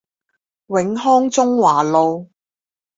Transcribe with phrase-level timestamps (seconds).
[0.65, 2.31] 永康中華路